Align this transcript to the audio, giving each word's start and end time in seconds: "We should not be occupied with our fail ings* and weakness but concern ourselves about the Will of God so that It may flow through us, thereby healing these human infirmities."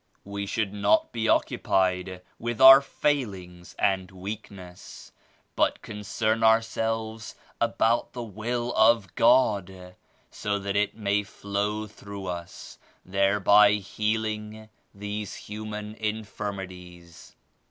"We 0.23 0.47
should 0.47 0.73
not 0.73 1.11
be 1.11 1.29
occupied 1.29 2.23
with 2.39 2.59
our 2.59 2.81
fail 2.81 3.35
ings* 3.35 3.75
and 3.77 4.09
weakness 4.09 5.11
but 5.55 5.83
concern 5.83 6.41
ourselves 6.43 7.35
about 7.61 8.13
the 8.13 8.23
Will 8.23 8.73
of 8.73 9.13
God 9.13 9.95
so 10.31 10.57
that 10.57 10.75
It 10.75 10.97
may 10.97 11.21
flow 11.21 11.85
through 11.85 12.25
us, 12.25 12.79
thereby 13.05 13.73
healing 13.73 14.69
these 14.91 15.35
human 15.35 15.93
infirmities." 15.93 17.35